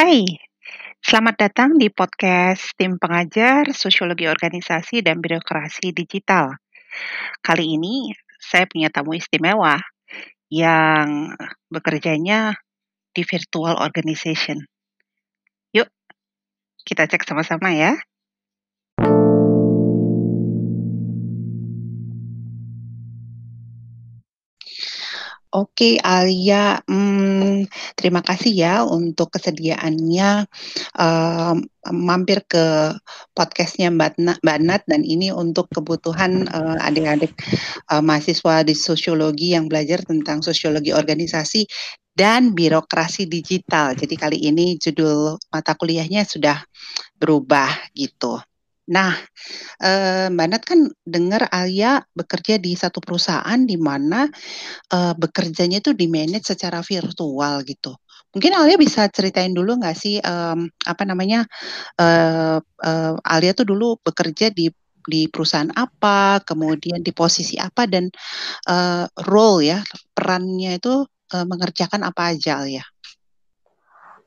[0.00, 0.24] Hai,
[1.04, 6.56] selamat datang di podcast Tim Pengajar Sosiologi Organisasi dan Birokrasi Digital.
[7.44, 8.08] Kali ini
[8.40, 9.76] saya punya tamu istimewa
[10.48, 11.36] yang
[11.68, 12.56] bekerjanya
[13.12, 14.64] di virtual organization.
[15.76, 15.92] Yuk,
[16.80, 17.92] kita cek sama-sama ya.
[25.50, 27.66] Oke, Alia, hmm,
[27.98, 30.46] terima kasih ya untuk kesediaannya
[30.94, 32.94] um, mampir ke
[33.34, 37.34] podcastnya Mbak, Na, Mbak Nat dan ini untuk kebutuhan uh, adik-adik
[37.90, 41.66] uh, mahasiswa di sosiologi yang belajar tentang sosiologi organisasi
[42.14, 43.98] dan birokrasi digital.
[43.98, 46.62] Jadi kali ini judul mata kuliahnya sudah
[47.18, 48.38] berubah gitu.
[48.90, 49.14] Nah,
[49.86, 54.26] uh, Mbak Nat kan dengar Alia bekerja di satu perusahaan di mana
[54.90, 57.94] uh, bekerjanya itu di-manage secara virtual gitu.
[58.34, 61.46] Mungkin Alia bisa ceritain dulu nggak sih apa namanya
[61.98, 62.58] uh,
[63.26, 68.06] Alia tuh dulu bekerja di di perusahaan apa, kemudian di posisi apa dan
[69.26, 69.82] role ya
[70.14, 72.84] perannya itu mengerjakan apa aja ya?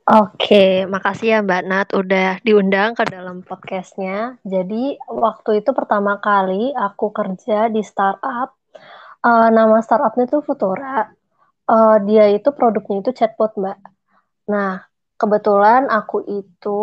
[0.04, 4.36] Oke, makasih ya Mbak Nat udah diundang ke dalam podcastnya.
[4.44, 8.52] Jadi waktu itu pertama kali aku kerja di startup,
[9.24, 11.08] uh, nama startupnya tuh Futura.
[11.64, 13.80] Uh, dia itu produknya itu chatbot Mbak.
[14.52, 14.84] Nah,
[15.16, 16.82] kebetulan aku itu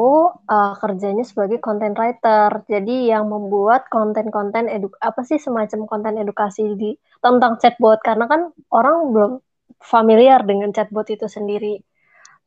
[0.49, 2.65] uh, kerjanya sebagai content writer.
[2.73, 8.49] Jadi yang membuat konten-konten eduk apa sih semacam konten edukasi di tentang chatbot karena kan
[8.73, 9.33] orang belum
[9.77, 11.90] familiar dengan chatbot itu sendiri.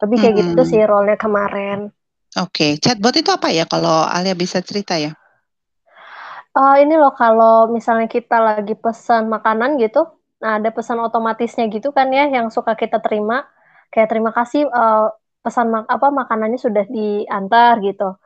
[0.04, 0.42] Lebih kayak hmm.
[0.52, 1.90] gitu sih role-nya kemarin.
[2.34, 2.82] Oke, okay.
[2.82, 5.14] chatbot itu apa ya kalau Alia bisa cerita ya?
[6.54, 10.06] Uh, ini loh kalau misalnya kita lagi pesan makanan gitu,
[10.38, 13.46] nah ada pesan otomatisnya gitu kan ya yang suka kita terima,
[13.90, 18.18] kayak terima kasih uh, pesan mak apa makanannya sudah diantar gitu.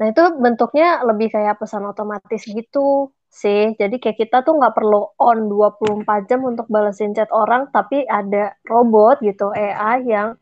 [0.00, 3.76] Nah itu bentuknya lebih kayak pesan otomatis gitu sih.
[3.76, 8.56] Jadi kayak kita tuh nggak perlu on 24 jam untuk balesin chat orang, tapi ada
[8.64, 10.36] robot gitu AI yang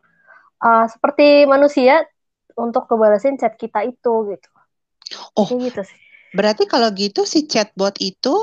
[0.64, 2.00] uh, seperti manusia
[2.56, 4.48] untuk kebalasin chat kita itu gitu.
[5.36, 6.00] Oh, gitu sih.
[6.34, 8.34] Berarti kalau gitu si chatbot itu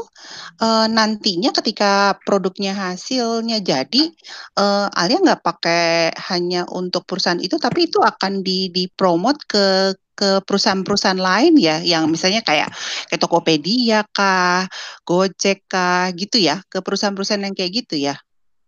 [0.63, 4.07] uh, nantinya ketika produknya hasilnya jadi,
[4.55, 10.39] uh, Alia nggak pakai hanya untuk perusahaan itu, tapi itu akan di dipromot ke ke
[10.45, 12.71] perusahaan-perusahaan lain ya, yang misalnya kayak
[13.09, 14.69] kayak Tokopedia kah,
[15.03, 18.15] Gojek kah, gitu ya, ke perusahaan-perusahaan yang kayak gitu ya?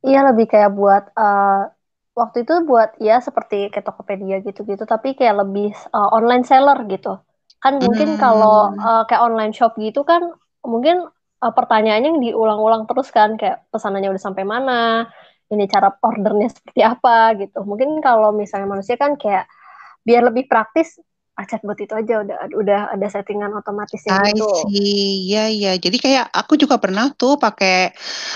[0.03, 1.71] Iya lebih kayak buat uh,
[2.13, 7.17] waktu itu buat ya seperti kayak Tokopedia gitu-gitu tapi kayak lebih uh, online seller gitu
[7.57, 8.19] kan mungkin hmm.
[8.21, 10.21] kalau uh, kayak online shop gitu kan
[10.61, 11.09] mungkin
[11.41, 15.09] uh, pertanyaannya yang diulang-ulang terus kan kayak pesanannya udah sampai mana
[15.49, 19.49] ini cara ordernya seperti apa gitu mungkin kalau misalnya manusia kan kayak
[20.05, 20.99] biar lebih praktis
[21.33, 24.45] ah, chatbot itu aja udah udah ada settingan otomatisnya gitu.
[24.69, 25.73] Iya iya.
[25.81, 27.89] Jadi kayak aku juga pernah tuh pakai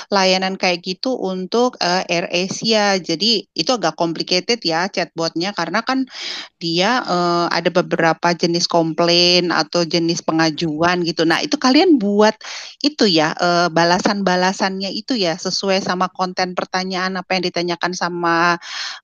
[0.10, 2.98] layanan kayak gitu untuk uh, Air Asia.
[2.98, 6.10] Jadi itu agak complicated ya chatbotnya karena kan
[6.58, 11.22] dia uh, ada beberapa jenis komplain atau jenis pengajuan gitu.
[11.22, 12.34] Nah itu kalian buat
[12.82, 18.58] itu ya uh, balasan-balasannya itu ya sesuai sama konten pertanyaan apa yang ditanyakan sama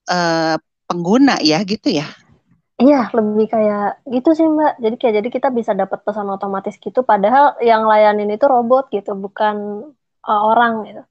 [0.10, 0.58] uh,
[0.90, 2.10] pengguna ya gitu ya.
[2.83, 4.73] Iya, lebih kayak gitu sih, Mbak.
[4.83, 9.16] Jadi kayak jadi kita bisa dapat pesan otomatis gitu, padahal yang layanin itu robot gitu,
[9.16, 9.88] bukan
[10.27, 11.03] uh, orang gitu.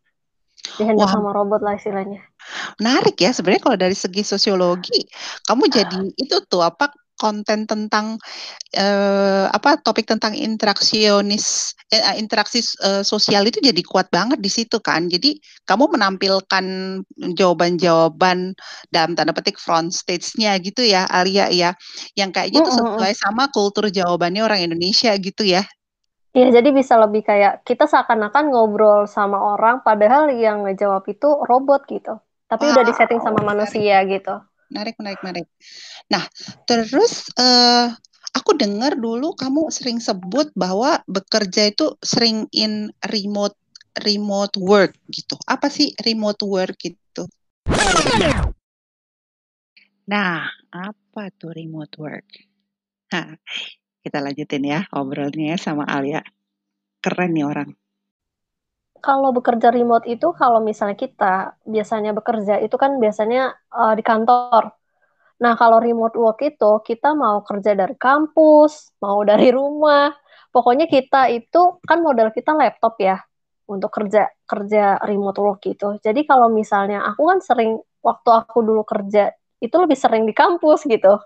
[0.76, 2.20] Dihandle sama robot lah istilahnya.
[2.76, 5.00] Menarik ya, sebenarnya kalau dari segi sosiologi,
[5.48, 8.18] kamu jadi itu tuh apa konten tentang
[8.74, 14.50] uh, apa topik tentang interaksionis eh, eh, interaksi uh, sosial itu jadi kuat banget di
[14.50, 15.06] situ kan.
[15.06, 16.66] Jadi kamu menampilkan
[17.38, 18.58] jawaban-jawaban
[18.90, 21.70] dalam tanda petik front stage-nya gitu ya Alia ya.
[22.18, 22.74] Yang kayaknya mm -hmm.
[22.74, 25.62] tuh sesuai sama kultur jawabannya orang Indonesia gitu ya.
[26.32, 31.84] Iya, jadi bisa lebih kayak kita seakan-akan ngobrol sama orang padahal yang ngejawab itu robot
[31.86, 32.18] gitu.
[32.48, 32.72] Tapi wow.
[32.72, 34.40] udah disetting sama manusia gitu
[34.72, 35.46] menarik, menarik, menarik.
[36.08, 36.24] Nah,
[36.64, 37.92] terus uh,
[38.32, 43.54] aku dengar dulu kamu sering sebut bahwa bekerja itu sering in remote
[44.00, 45.36] remote work gitu.
[45.44, 47.24] Apa sih remote work itu?
[50.08, 52.28] Nah, apa tuh remote work?
[53.12, 53.36] Nah,
[54.00, 56.24] kita lanjutin ya obrolnya sama Alia.
[57.04, 57.70] Keren nih orang
[59.02, 64.70] kalau bekerja remote itu kalau misalnya kita biasanya bekerja itu kan biasanya uh, di kantor.
[65.42, 70.14] Nah, kalau remote work itu kita mau kerja dari kampus, mau dari rumah.
[70.54, 73.18] Pokoknya kita itu kan modal kita laptop ya
[73.66, 75.98] untuk kerja kerja remote work itu.
[75.98, 80.86] Jadi kalau misalnya aku kan sering waktu aku dulu kerja itu lebih sering di kampus
[80.86, 81.18] gitu.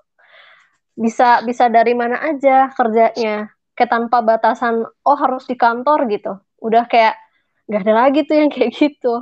[0.96, 6.88] bisa bisa dari mana aja kerjanya kayak tanpa batasan oh harus di kantor gitu udah
[6.88, 7.25] kayak
[7.66, 9.14] nggak ada lagi tuh yang kayak gitu.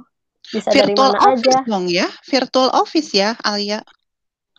[0.44, 1.56] Bisa virtual dari mana office aja.
[1.64, 3.80] dong ya virtual office ya Alia.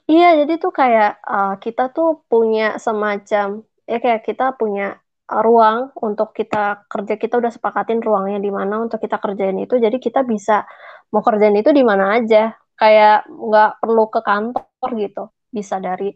[0.05, 4.97] Iya jadi tuh kayak uh, kita tuh punya semacam ya kayak kita punya
[5.29, 7.17] uh, ruang untuk kita kerja.
[7.17, 9.77] Kita udah sepakatin ruangnya di mana untuk kita kerjain itu.
[9.77, 10.65] Jadi kita bisa
[11.13, 12.53] mau kerjain itu di mana aja.
[12.75, 15.23] Kayak nggak perlu ke kantor gitu.
[15.53, 16.13] Bisa dari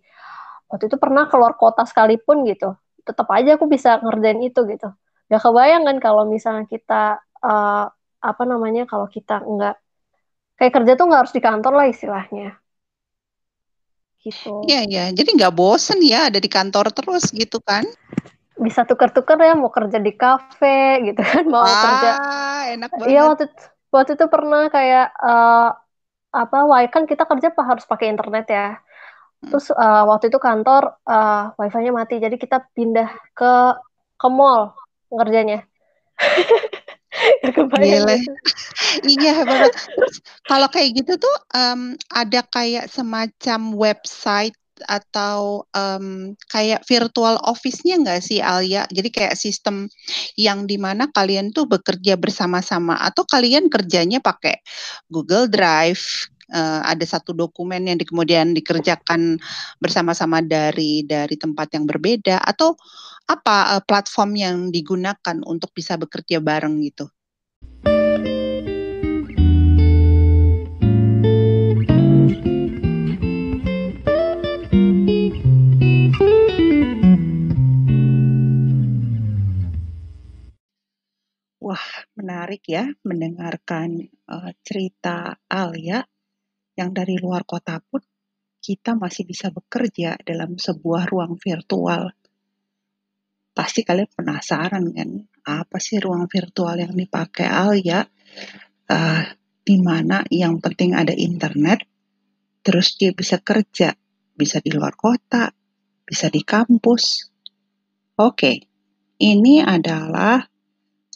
[0.70, 2.78] waktu itu pernah keluar kota sekalipun gitu.
[3.06, 4.90] Tetap aja aku bisa ngerjain itu gitu.
[5.30, 7.86] Gak kebayang kan kalau misalnya kita uh,
[8.20, 9.76] apa namanya kalau kita nggak
[10.60, 12.60] kayak kerja tuh nggak harus di kantor lah istilahnya.
[14.20, 14.68] Gitu.
[14.68, 17.88] Iya ya jadi nggak bosen ya ada di kantor terus gitu kan?
[18.60, 22.12] Bisa tuker-tuker ya mau kerja di kafe gitu kan mau Wah, kerja.
[22.76, 23.30] enak iya banget.
[23.32, 23.46] waktu
[23.90, 25.72] waktu itu pernah kayak uh,
[26.30, 28.68] apa wah kan kita kerja harus pakai internet ya.
[29.40, 33.54] Terus uh, waktu itu kantor uh, wifi-nya mati, jadi kita pindah ke
[34.20, 34.76] ke mall
[35.08, 35.64] ngerjanya.
[37.82, 38.18] Gile.
[39.18, 39.74] iya banget.
[39.76, 40.16] Terus
[40.48, 44.56] kalau kayak gitu tuh um, ada kayak semacam website
[44.88, 48.88] atau um, kayak virtual office-nya nggak sih Alia?
[48.88, 49.92] Jadi kayak sistem
[50.40, 54.64] yang di mana kalian tuh bekerja bersama-sama atau kalian kerjanya pakai
[55.12, 59.38] Google Drive, uh, ada satu dokumen yang di, kemudian dikerjakan
[59.78, 62.76] bersama-sama dari dari tempat yang berbeda atau
[63.30, 67.10] apa uh, platform yang digunakan untuk bisa bekerja bareng gitu?
[82.70, 83.98] Ya mendengarkan
[84.30, 86.06] uh, cerita Alia
[86.78, 88.06] yang dari luar kota pun
[88.62, 92.14] kita masih bisa bekerja dalam sebuah ruang virtual.
[93.58, 95.10] Pasti kalian penasaran kan,
[95.50, 98.06] apa sih ruang virtual yang dipakai Alia?
[98.86, 99.26] Uh,
[99.66, 101.86] di mana yang penting ada internet,
[102.66, 103.94] terus dia bisa kerja,
[104.34, 105.50] bisa di luar kota,
[106.06, 107.30] bisa di kampus.
[108.18, 108.66] Oke,
[109.22, 110.42] ini adalah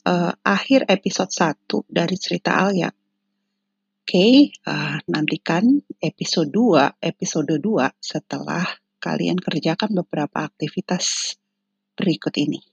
[0.08, 2.92] uh, akhir episode 1 dari cerita Alia.
[4.04, 8.68] Oke, uh, nantikan episode 2, episode 2 setelah
[9.00, 11.36] kalian kerjakan beberapa aktivitas
[11.96, 12.73] berikut ini.